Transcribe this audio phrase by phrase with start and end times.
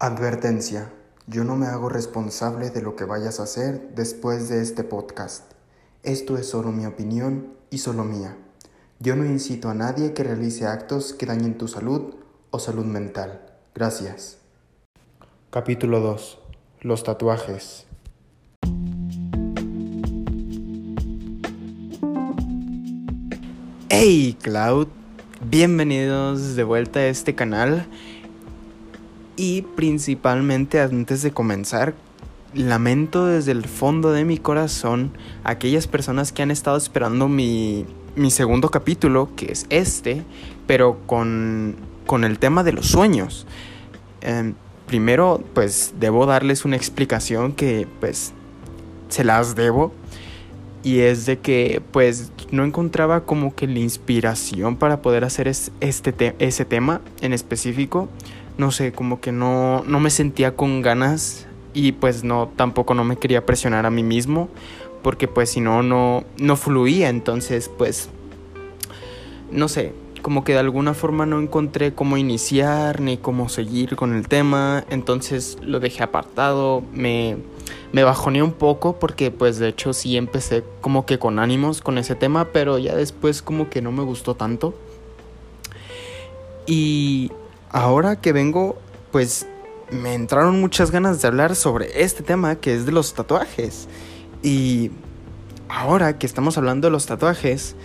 [0.00, 0.92] Advertencia.
[1.26, 5.54] Yo no me hago responsable de lo que vayas a hacer después de este podcast.
[6.04, 8.36] Esto es solo mi opinión y solo mía.
[9.00, 12.14] Yo no incito a nadie que realice actos que dañen tu salud
[12.52, 13.40] o salud mental.
[13.74, 14.38] Gracias.
[15.50, 16.38] Capítulo 2.
[16.82, 17.84] Los tatuajes.
[23.88, 24.86] Hey Cloud,
[25.42, 27.88] bienvenidos de vuelta a este canal.
[29.38, 31.94] Y principalmente antes de comenzar,
[32.54, 35.12] lamento desde el fondo de mi corazón
[35.44, 40.24] a aquellas personas que han estado esperando mi, mi segundo capítulo, que es este,
[40.66, 43.46] pero con, con el tema de los sueños.
[44.22, 44.54] Em,
[44.88, 48.32] primero, pues debo darles una explicación que pues
[49.08, 49.92] se las debo.
[50.82, 56.34] Y es de que pues no encontraba como que la inspiración para poder hacer este
[56.38, 58.08] ese tema en específico
[58.58, 63.04] no sé, como que no, no me sentía con ganas y pues no, tampoco no
[63.04, 64.48] me quería presionar a mí mismo
[65.02, 68.10] porque pues si no, no, no fluía, entonces pues,
[69.50, 74.14] no sé, como que de alguna forma no encontré cómo iniciar ni cómo seguir con
[74.14, 77.36] el tema, entonces lo dejé apartado, me,
[77.92, 81.96] me bajoné un poco porque pues de hecho sí empecé como que con ánimos con
[81.96, 84.74] ese tema, pero ya después como que no me gustó tanto.
[86.66, 87.32] Y
[87.70, 88.78] ahora que vengo,
[89.12, 89.46] pues
[89.90, 93.88] me entraron muchas ganas de hablar sobre este tema que es de los tatuajes.
[94.42, 94.90] Y
[95.68, 97.76] ahora que estamos hablando de los tatuajes,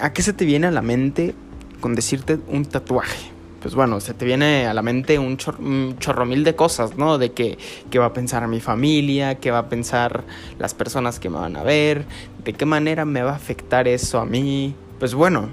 [0.00, 1.34] ¿a qué se te viene a la mente
[1.80, 3.30] con decirte un tatuaje?
[3.60, 7.18] Pues bueno, se te viene a la mente un, chorro mil de cosas, ¿no?
[7.18, 7.58] De que,
[7.90, 10.22] qué va a pensar mi familia, qué va a pensar
[10.60, 12.06] las personas que me van a ver,
[12.44, 14.76] de qué manera me va a afectar eso a mí.
[15.00, 15.48] Pues bueno,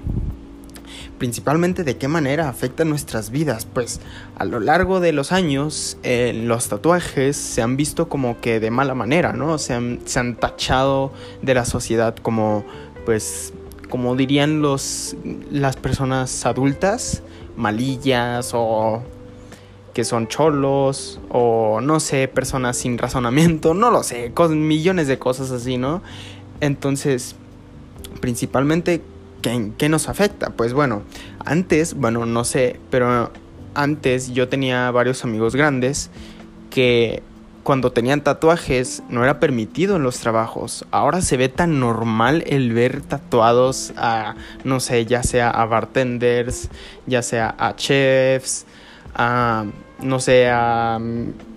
[1.18, 4.00] principalmente de qué manera afecta nuestras vidas, pues
[4.36, 8.70] a lo largo de los años eh, los tatuajes se han visto como que de
[8.70, 9.58] mala manera, ¿no?
[9.58, 12.64] Se han, se han tachado de la sociedad como,
[13.04, 13.52] pues,
[13.88, 15.16] como dirían los,
[15.50, 17.22] las personas adultas,
[17.56, 19.02] malillas o
[19.94, 25.18] que son cholos o no sé, personas sin razonamiento, no lo sé, con millones de
[25.18, 26.02] cosas así, ¿no?
[26.60, 27.34] Entonces,
[28.20, 29.02] principalmente
[29.42, 30.50] ¿qué, nos afecta?
[30.50, 31.02] Pues bueno,
[31.44, 33.30] antes, bueno, no sé, pero
[33.74, 36.10] antes yo tenía varios amigos grandes
[36.70, 37.22] que
[37.62, 40.84] cuando tenían tatuajes no era permitido en los trabajos.
[40.92, 46.68] Ahora se ve tan normal el ver tatuados a, no sé, ya sea a bartenders,
[47.06, 48.66] ya sea a chefs,
[49.14, 49.64] a,
[50.00, 51.00] no sé, a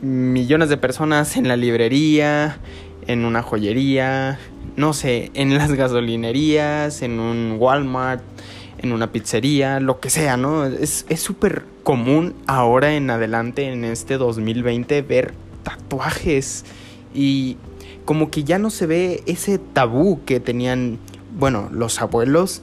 [0.01, 2.57] millones de personas en la librería,
[3.05, 4.39] en una joyería,
[4.75, 8.21] no sé, en las gasolinerías, en un Walmart,
[8.77, 10.65] en una pizzería, lo que sea, ¿no?
[10.65, 16.65] Es súper común ahora en adelante, en este 2020, ver tatuajes
[17.13, 17.57] y
[18.05, 20.97] como que ya no se ve ese tabú que tenían,
[21.37, 22.61] bueno, los abuelos,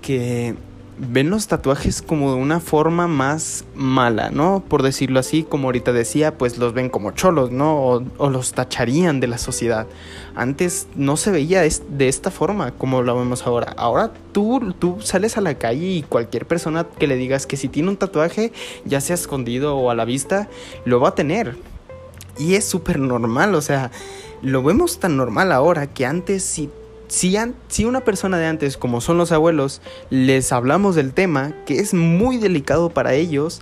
[0.00, 0.54] que
[0.98, 4.62] ven los tatuajes como de una forma más mala, ¿no?
[4.66, 8.02] Por decirlo así, como ahorita decía, pues los ven como cholos, ¿no?
[8.18, 9.86] O, los tacharían de la sociedad.
[10.34, 13.74] Antes no se veía de esta forma como lo vemos ahora.
[13.76, 17.68] Ahora tú, tú sales a la calle y cualquier persona que le digas que si
[17.68, 18.52] tiene un tatuaje,
[18.84, 20.48] ya sea escondido o a la vista,
[20.84, 21.56] lo va a tener.
[22.38, 23.90] Y es súper normal, o sea,
[24.40, 26.70] lo vemos tan normal ahora que antes si
[27.12, 31.92] si, una persona de antes, como son los abuelos, les hablamos del tema, que es
[31.92, 33.60] muy delicado para ellos,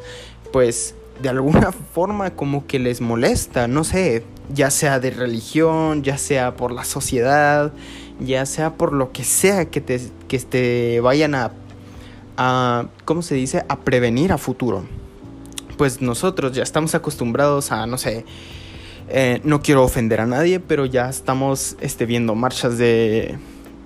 [0.53, 4.23] pues de alguna forma como que les molesta, no sé,
[4.55, 7.73] ya sea de religión, ya sea por la sociedad,
[8.21, 11.51] ya sea por lo que sea que te, que te vayan a,
[12.37, 14.85] a, ¿cómo se dice?, a prevenir a futuro.
[15.77, 18.25] Pues nosotros ya estamos acostumbrados a, no sé,
[19.11, 23.37] eh, no quiero ofender a nadie, pero ya estamos este, viendo marchas de,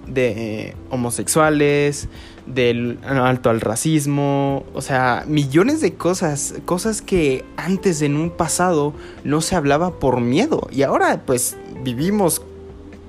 [0.07, 2.09] de homosexuales,
[2.47, 8.93] del alto al racismo, o sea, millones de cosas, cosas que antes en un pasado
[9.25, 12.43] no se hablaba por miedo y ahora pues vivimos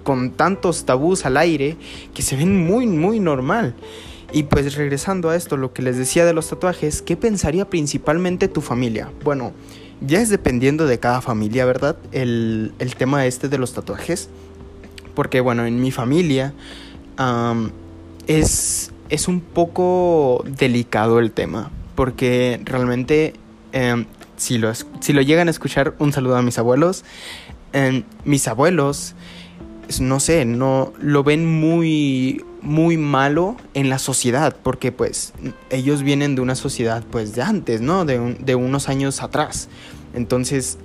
[0.03, 1.75] con tantos tabús al aire
[2.13, 3.75] que se ven muy, muy normal.
[4.31, 8.47] Y pues regresando a esto, lo que les decía de los tatuajes, ¿qué pensaría principalmente
[8.47, 9.11] tu familia?
[9.23, 9.53] Bueno,
[10.01, 11.97] ya es dependiendo de cada familia, ¿verdad?
[12.11, 14.29] El, tema este de los tatuajes.
[15.13, 16.53] Porque bueno, en mi familia
[18.27, 21.71] es, es un poco delicado el tema.
[21.95, 23.33] Porque realmente,
[23.71, 24.05] em,
[24.35, 27.05] si, lo, si lo llegan a escuchar, un saludo a mis abuelos.
[27.71, 29.15] Em, mis abuelos,
[29.99, 35.33] no sé, no lo ven muy muy malo en la sociedad porque pues
[35.69, 38.05] ellos vienen de una sociedad pues de antes, ¿no?
[38.05, 39.69] De, de unos años atrás.
[40.15, 40.79] Entonces,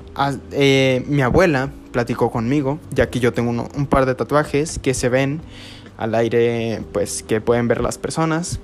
[0.53, 5.09] eh, mi abuela platicó conmigo, ya que yo tengo un par de tatuajes que se
[5.09, 5.41] ven
[5.97, 8.61] al aire, pues que pueden ver las personas.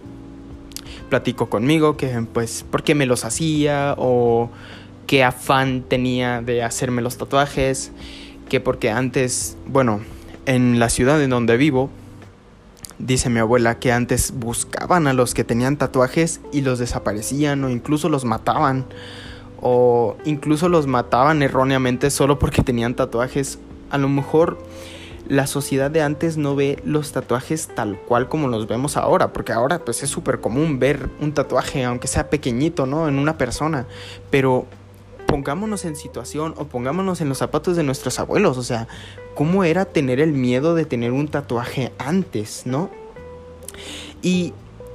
[1.08, 4.50] Platicó conmigo que pues por qué me los hacía o
[5.06, 7.92] qué afán tenía de hacerme los tatuajes,
[8.48, 10.00] que porque antes, bueno,
[10.46, 11.90] en la ciudad en donde vivo,
[12.98, 17.70] dice mi abuela que antes buscaban a los que tenían tatuajes y los desaparecían o
[17.70, 18.86] incluso los mataban
[19.60, 23.58] o incluso los mataban erróneamente solo porque tenían tatuajes.
[23.90, 24.58] A lo mejor
[25.28, 29.52] la sociedad de antes no ve los tatuajes tal cual como los vemos ahora, porque
[29.52, 33.08] ahora pues es súper común ver un tatuaje, aunque sea pequeñito, ¿no?
[33.08, 33.86] En una persona,
[34.30, 34.66] pero
[35.26, 38.88] pongámonos en situación o pongámonos en los zapatos de nuestros abuelos, o sea,
[39.34, 42.90] ¿cómo era tener el miedo de tener un tatuaje antes, ¿no?
[44.22, 44.54] Y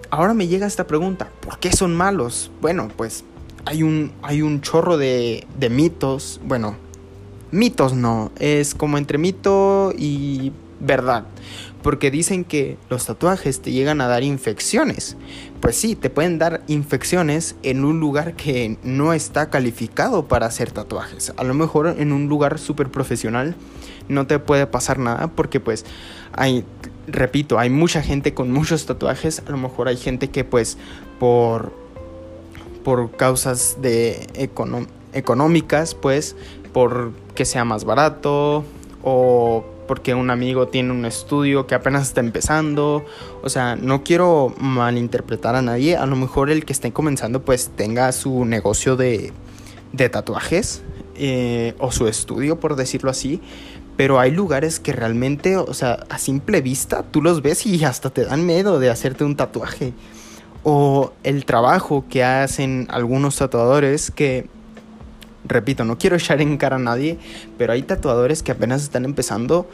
[0.09, 2.51] ahora me llega esta pregunta, ¿por qué son malos?
[2.61, 3.23] Bueno, pues
[3.65, 6.75] hay un, hay un chorro de, de mitos, bueno,
[7.51, 11.25] mitos no, es como entre mito y verdad.
[11.81, 15.17] Porque dicen que los tatuajes te llegan a dar infecciones.
[15.59, 20.71] Pues sí, te pueden dar infecciones en un lugar que no está calificado para hacer
[20.71, 21.33] tatuajes.
[21.37, 23.55] A lo mejor en un lugar súper profesional
[24.07, 25.85] no te puede pasar nada porque pues
[26.33, 26.65] hay,
[27.07, 29.41] repito, hay mucha gente con muchos tatuajes.
[29.47, 30.77] A lo mejor hay gente que pues
[31.19, 31.73] por,
[32.83, 34.27] por causas de
[35.13, 36.35] económicas pues
[36.73, 38.63] por que sea más barato
[39.03, 43.03] o porque un amigo tiene un estudio que apenas está empezando.
[43.43, 45.97] O sea, no quiero malinterpretar a nadie.
[45.97, 49.33] A lo mejor el que esté comenzando pues tenga su negocio de,
[50.09, 50.81] tatuajes
[51.15, 53.41] eh, o su estudio, por decirlo así.
[53.97, 58.11] Pero hay lugares que realmente, o sea, a simple vista tú los ves y hasta
[58.11, 59.91] te dan miedo de hacerte un tatuaje.
[60.63, 64.47] O el trabajo que hacen algunos tatuadores que
[65.43, 67.17] repito, no quiero echar en cara a nadie,
[67.57, 69.67] pero hay tatuadores que apenas están empezando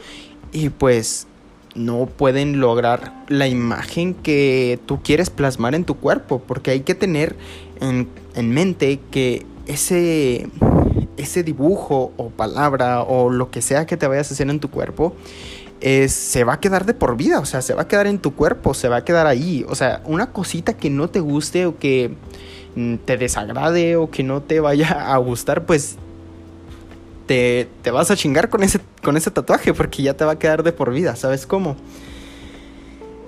[0.52, 1.26] y pues
[1.74, 6.94] no pueden lograr la imagen que tú quieres plasmar en tu cuerpo, porque hay que
[6.94, 7.36] tener
[7.80, 8.08] en,
[8.52, 10.48] mente que ese,
[11.16, 14.70] ese dibujo o palabra o lo que sea que te vayas a hacer en tu
[14.70, 15.14] cuerpo,
[15.80, 18.18] es, se va a quedar de por vida, o sea, se va a quedar en
[18.18, 21.66] tu cuerpo, se va a quedar ahí, o sea, una cosita que no te guste
[21.66, 22.16] o que
[23.04, 25.96] te desagrade o que no te vaya a gustar, pues
[27.26, 30.38] te, te, vas a chingar con ese, con ese tatuaje porque ya te va a
[30.38, 31.76] quedar de por vida, ¿sabes cómo?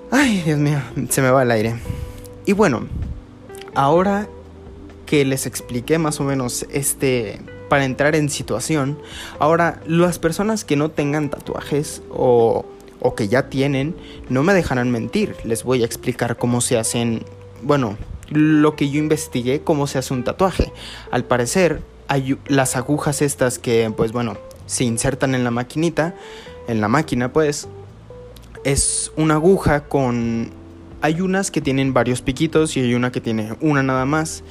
[0.09, 1.75] Ay, Dios mío, se me va el aire.
[2.45, 2.87] Y bueno,
[3.75, 4.27] ahora
[5.05, 8.99] que les expliqué más o menos este para entrar en situación,
[9.39, 12.65] ahora las personas que no tengan tatuajes o,
[12.99, 13.95] o que ya tienen,
[14.27, 17.23] no me dejarán mentir, les voy a explicar cómo se hacen,
[17.61, 17.95] bueno,
[18.31, 20.71] lo que yo investigué, cómo se hace un tatuaje.
[21.11, 26.15] Al parecer, hay las agujas estas que, pues bueno, se insertan en la maquinita,
[26.67, 27.67] en la máquina, pues,
[28.63, 30.49] es una aguja con...
[31.01, 34.43] Hay unas que tienen varios piquitos y hay una que tiene una nada más.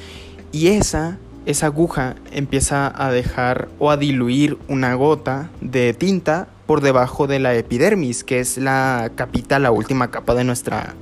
[0.52, 6.80] Y esa, esa aguja empieza a dejar o a diluir una gota de tinta por
[6.80, 10.94] debajo de la epidermis, que es la capita, la última capa de, nuestra,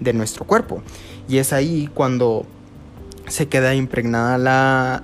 [0.00, 0.82] de nuestro cuerpo.
[1.28, 2.46] Y es ahí cuando
[3.28, 5.02] se queda impregnada la,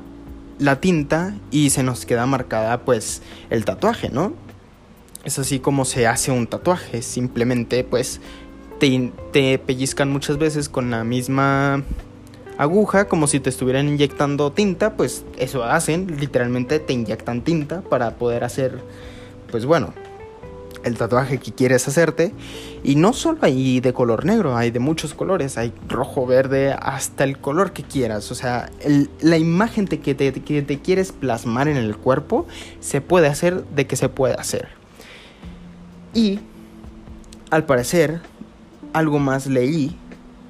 [0.58, 4.32] la tinta y se nos queda marcada pues el tatuaje, ¿no?
[5.24, 8.20] Es así como se hace un tatuaje, simplemente pues
[8.78, 11.82] te, te, pellizcan muchas veces con la misma
[12.56, 18.16] aguja, como si te estuvieran inyectando tinta, pues eso hacen, literalmente te inyectan tinta para
[18.16, 18.80] poder hacer,
[19.50, 19.92] pues bueno,
[20.88, 22.32] el tatuaje que quieres hacerte.
[22.82, 27.24] Y no solo hay de color negro, hay de muchos colores, hay rojo, verde, hasta
[27.24, 28.30] el color que quieras.
[28.30, 28.70] O sea,
[29.20, 32.46] la imagen que, te, que te quieres plasmar en el cuerpo
[32.80, 34.68] se puede hacer de que se puede hacer.
[36.14, 36.40] Y,
[37.50, 38.20] al parecer,
[38.92, 39.96] algo más leí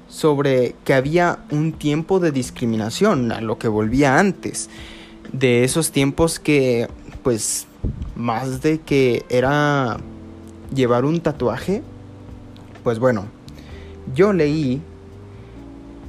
[0.07, 4.69] sobre que había un tiempo de discriminación a lo que volvía antes.
[5.31, 6.89] De esos tiempos que,
[7.23, 7.67] pues,
[8.15, 9.97] más de que era
[10.73, 11.81] llevar un tatuaje,
[12.83, 13.25] pues bueno,
[14.13, 14.81] yo leí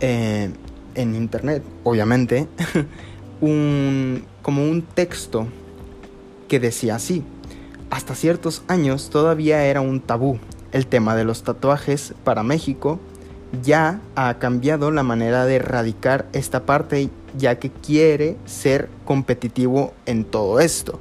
[0.00, 0.50] eh,
[0.94, 2.48] en internet, obviamente,
[3.40, 5.46] un, como un texto
[6.48, 7.22] que decía así,
[7.90, 10.38] hasta ciertos años todavía era un tabú
[10.72, 13.00] el tema de los tatuajes para México,
[13.62, 20.24] ya ha cambiado la manera de erradicar esta parte ya que quiere ser competitivo en
[20.24, 21.00] todo esto.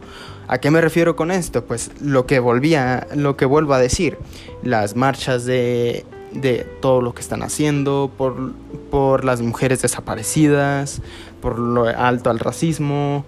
[0.50, 1.64] ¿A qué me refiero con esto?
[1.64, 4.18] Pues lo que volvía, lo que vuelvo a decir,
[4.64, 8.54] las marchas de, de todo lo que están haciendo por,
[8.90, 11.04] por las mujeres desaparecidas,
[11.40, 13.26] por lo alto al racismo,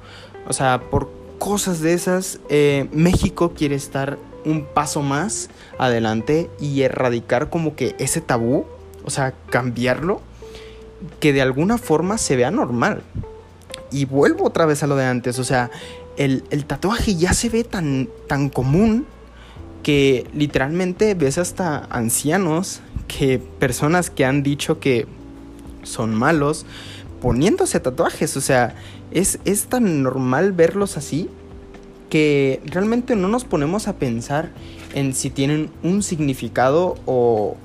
[0.47, 6.81] O sea, por cosas de esas, eh, México quiere estar un paso más adelante y
[6.81, 8.65] erradicar como que ese tabú,
[9.05, 10.21] o sea, cambiarlo,
[11.19, 13.03] que de alguna forma se vea normal.
[13.91, 15.69] Y vuelvo otra vez a lo de antes, o sea,
[16.17, 19.05] el, el tatuaje ya se ve tan, tan común
[19.83, 25.07] que literalmente ves hasta ancianos, que personas que han dicho que
[25.83, 26.65] son malos,
[27.21, 28.75] poniéndose tatuajes, o sea,
[29.11, 31.29] es, es tan normal verlos así
[32.09, 34.51] que realmente no nos ponemos a pensar
[34.93, 37.55] en si tienen un significado o,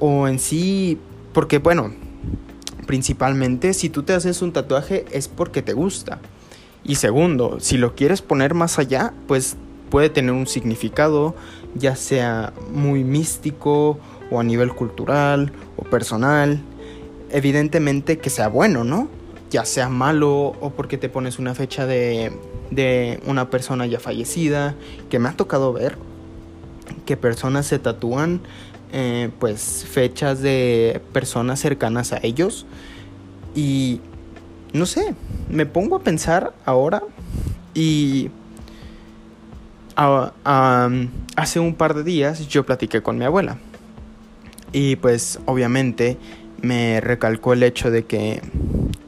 [0.00, 0.98] o en sí,
[1.32, 1.92] porque bueno,
[2.88, 6.20] principalmente si tú te haces un tatuaje es porque te gusta.
[6.84, 9.56] Y segundo, si lo quieres poner más allá, pues
[9.90, 11.34] puede tener un significado,
[11.74, 13.98] ya sea muy místico
[14.30, 16.62] o a nivel cultural o personal.
[17.30, 19.08] Evidentemente que sea bueno, ¿no?
[19.50, 22.32] Ya sea malo o porque te pones una fecha de,
[22.70, 24.76] de una persona ya fallecida,
[25.10, 25.98] que me ha tocado ver
[27.04, 28.40] que personas se tatúan
[28.92, 32.66] eh, pues fechas de personas cercanas a ellos
[33.54, 34.00] y
[34.72, 35.14] no sé,
[35.48, 37.02] me pongo a pensar ahora
[37.74, 38.30] y
[39.94, 43.58] hace un par de días yo platiqué con mi abuela.
[44.72, 46.18] Y pues obviamente
[46.60, 48.42] me recalcó el hecho de que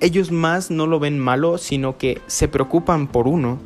[0.01, 3.59] ellos más no lo ven malo, sino que se preocupan por uno,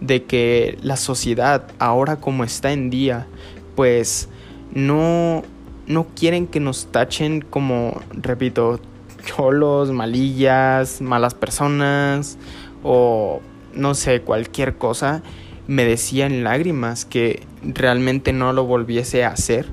[0.00, 3.26] de que la sociedad ahora como está en día,
[3.74, 4.28] pues
[4.74, 5.42] no,
[5.86, 8.80] no quieren que nos tachen como, repito,
[9.24, 12.38] cholos, malillas, malas personas
[12.82, 13.40] o
[13.74, 15.22] no sé, cualquier cosa
[15.66, 19.66] me decía en lágrimas que realmente no lo volviese a hacer.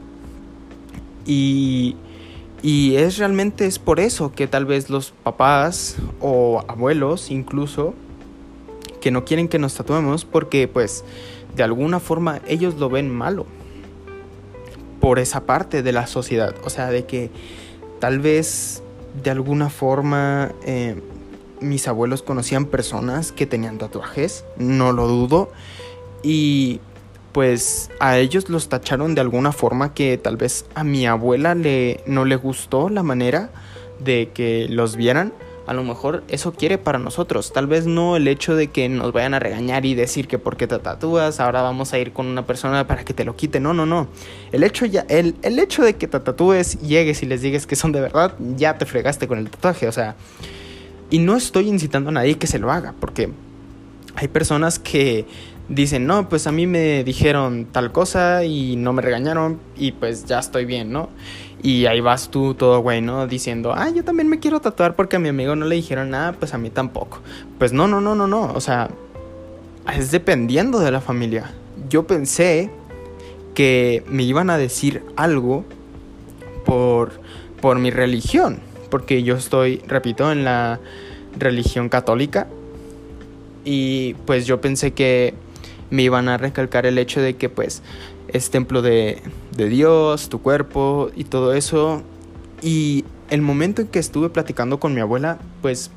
[1.25, 1.95] Y,
[2.61, 7.95] y es realmente es por eso que tal vez los papás o abuelos incluso
[9.01, 11.03] que no quieren que nos tatuemos porque pues
[11.55, 13.47] de alguna forma ellos lo ven malo
[15.05, 16.55] por esa parte de la sociedad.
[16.63, 17.29] O sea, de que
[17.99, 18.81] tal vez
[19.21, 20.99] de alguna forma eh,
[21.61, 25.51] mis abuelos conocían personas que tenían tatuajes, no lo dudo,
[26.23, 26.79] y
[27.33, 32.03] pues a ellos los tacharon de alguna forma que tal vez a mi abuela le,
[32.07, 33.51] no le gustó la manera
[33.99, 35.33] de que los vieran.
[35.67, 37.51] A lo mejor eso quiere para nosotros.
[37.51, 40.67] Tal vez no el hecho de que nos vayan a regañar y decir que porque
[40.67, 43.59] te tatúas, ahora vamos a ir con una persona para que te lo quite.
[43.59, 44.07] No, no, no.
[44.51, 47.75] El hecho, ya, el, el hecho de que te tatúes, llegues y les digas que
[47.75, 49.87] son de verdad, ya te fregaste con el tatuaje.
[49.87, 50.15] O sea,
[51.09, 53.29] y no estoy incitando a nadie que se lo haga, porque
[54.15, 55.25] hay personas que
[55.69, 60.25] dicen, no, pues a mí me dijeron tal cosa y no me regañaron y pues
[60.25, 61.09] ya estoy bien, ¿no?
[61.63, 63.27] Y ahí vas tú todo güey, ¿no?
[63.27, 66.33] Diciendo, ah, yo también me quiero tatuar porque a mi amigo no le dijeron nada,
[66.33, 67.19] pues a mí tampoco.
[67.57, 68.51] Pues no, no, no, no, no.
[68.53, 68.89] O sea,
[69.95, 71.51] es dependiendo de la familia.
[71.89, 72.69] Yo pensé
[73.55, 75.65] que me iban a decir algo
[76.65, 77.19] por,
[77.61, 78.59] por mi religión.
[78.91, 80.79] Porque yo estoy, repito, en la
[81.39, 82.47] religión católica.
[83.63, 85.33] Y pues yo pensé que
[85.89, 87.81] me iban a recalcar el hecho de que pues
[88.27, 89.21] es templo de,
[89.55, 92.03] de Dios, tu cuerpo y todo eso.
[92.61, 95.91] Y el momento en que estuve platicando con mi abuela, pues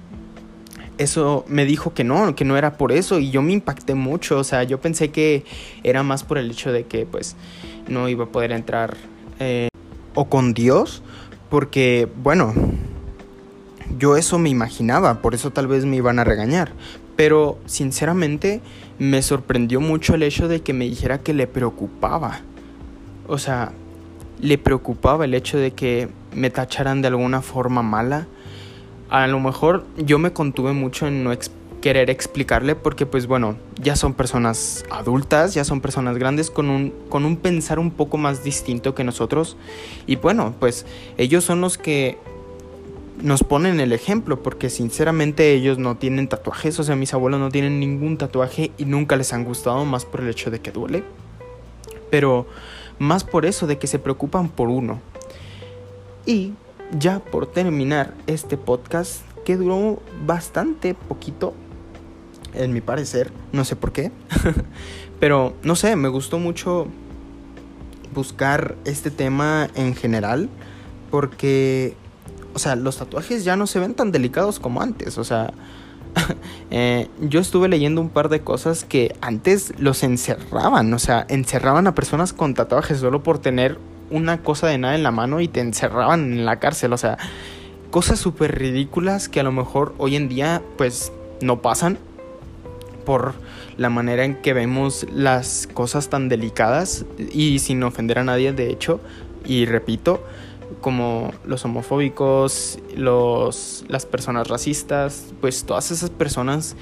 [0.99, 4.39] eso me dijo que no, que no era por eso y yo me impacté mucho,
[4.39, 5.45] o sea, yo pensé que
[5.85, 7.37] era más por el hecho de que pues
[7.87, 8.97] no iba a poder entrar
[9.39, 9.69] eh,
[10.15, 11.03] o con Dios,
[11.49, 12.53] porque bueno,
[13.97, 16.73] yo eso me imaginaba, por eso tal vez me iban a regañar,
[17.19, 18.61] pero sinceramente
[19.01, 22.43] me sorprendió mucho el hecho de que me dijera que le preocupaba.
[23.27, 23.73] O sea,
[24.41, 28.29] le preocupaba el hecho de que me tacharan de alguna forma mala.
[29.11, 31.33] A lo mejor yo me contuve mucho en no
[31.81, 36.95] querer explicarle porque pues bueno, ya son personas adultas, ya son personas grandes con un,
[37.09, 39.57] con un pensar un poco más distinto que nosotros.
[40.07, 42.17] Y bueno, pues ellos son los que
[43.23, 47.51] nos ponen el ejemplo, porque sinceramente ellos no tienen tatuajes, o sea, mis abuelos no
[47.51, 51.03] tienen ningún tatuaje y nunca les han gustado, más por el hecho de que duele,
[52.11, 52.47] pero
[52.99, 55.01] más por eso de que se preocupan por uno.
[56.27, 56.53] Y
[56.99, 61.55] ya por terminar este podcast, que duró bastante poquito,
[62.55, 64.11] en mi parecer, no sé por qué,
[65.21, 66.87] pero no sé, me gustó mucho
[68.15, 70.49] buscar este tema en general,
[71.11, 71.95] porque
[72.59, 75.17] o sea, los tatuajes ya no se ven tan delicados como antes.
[75.17, 75.53] O sea,
[76.73, 80.93] eh, yo estuve leyendo un par de cosas que antes los encerraban.
[80.93, 83.79] O sea, encerraban a personas con tatuajes solo por tener
[84.11, 86.93] una cosa de nada en la mano y te encerraban en la cárcel.
[86.93, 87.17] O sea,
[87.93, 91.97] cosas súper ridículas que a lo mejor hoy en día pues no pasan.
[93.07, 93.35] por
[93.77, 98.69] la manera en que vemos las cosas tan delicadas y sin ofender a nadie, de
[98.69, 99.01] hecho,
[99.47, 100.21] y repito,
[100.81, 106.77] como los homofóbicos, los, las personas racistas, pues todas esas personas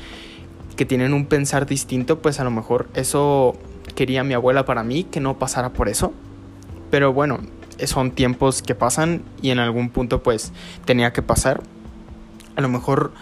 [0.77, 3.55] que tienen un pensar distinto, pues a lo mejor eso
[3.95, 6.13] quería mi abuela para mí, que no pasara por eso.
[6.91, 7.39] Pero bueno,
[7.85, 10.53] son tiempos que pasan y en algún punto pues
[10.85, 11.63] tenía que pasar.
[12.57, 13.13] A lo mejor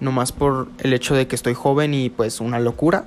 [0.00, 3.04] no más por el hecho de que estoy joven y pues una locura.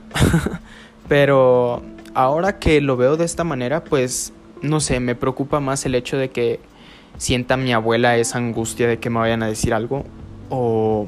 [1.08, 1.82] Pero
[2.14, 6.18] ahora que lo veo de esta manera, pues no sé, me preocupa más el hecho
[6.18, 6.60] de que
[7.18, 10.06] sienta mi abuela esa angustia de que me vayan a decir algo
[10.50, 11.08] o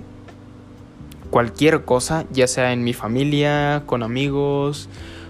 [1.29, 4.89] cualquier cosa, ya sea en mi familia, con amigos,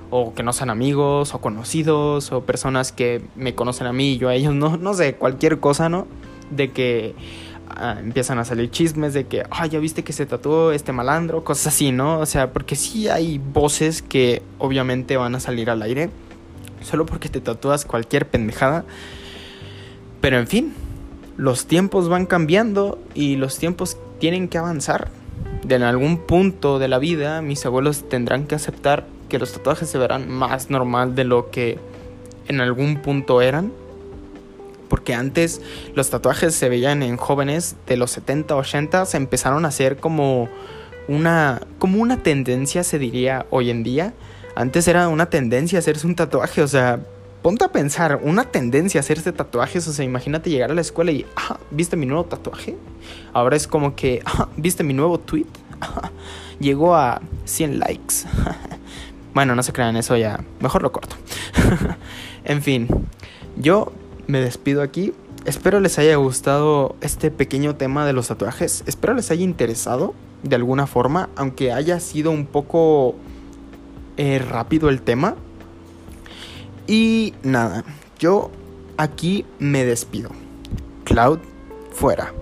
[0.10, 4.18] o que no sean amigos, o conocidos, o personas que me conocen a mí y
[4.18, 6.08] yo a ellos, no, no sé, cualquier cosa, ¿no?
[6.50, 7.14] De que
[7.70, 11.44] ah, empiezan a salir chismes de que, ah, ya viste que se tatuó este malandro,
[11.44, 12.20] cosas así, ¿no?
[12.20, 16.10] O sea, porque sí hay voces que obviamente van a salir al aire,
[16.82, 18.86] solo porque te tatúas cualquier pendejada
[20.22, 20.74] pero en fin,
[21.38, 25.10] los tiempos van cambiando y los tiempos tienen que avanzar.
[25.64, 29.90] De en algún punto de la vida, mis abuelos tendrán que aceptar que los tatuajes
[29.90, 31.80] se verán más normal de lo que
[32.48, 33.72] en algún punto eran.
[34.90, 35.62] Porque antes
[35.94, 40.50] los tatuajes se veían en jóvenes de los 70, 80, se empezaron a hacer como
[41.08, 44.14] una, como una tendencia, se diría hoy en día.
[44.56, 47.00] Antes era una tendencia hacerse un tatuaje, o sea,
[47.42, 51.12] ponte a pensar, una tendencia a hacerse tatuajes, o sea, imagínate llegar a la escuela
[51.12, 52.76] y, ah, ¿viste mi nuevo tatuaje?
[53.34, 55.48] Ahora es como que, ah, ¿viste mi nuevo tweet?
[56.60, 58.16] llegó a 100 likes.
[59.34, 61.16] bueno, no se crean eso ya, mejor lo corto.
[62.44, 62.88] en fin,
[63.58, 63.94] yo
[64.28, 65.14] me despido aquí.
[65.46, 68.84] Espero les haya gustado este pequeño tema de los tatuajes.
[68.86, 73.16] Espero les haya interesado de alguna forma, aunque haya sido un poco
[74.18, 75.36] eh, rápido el tema.
[76.90, 77.84] Y nada,
[78.18, 78.50] yo
[78.98, 80.32] aquí me despido.
[81.04, 81.38] Cloud
[81.92, 82.34] fuera.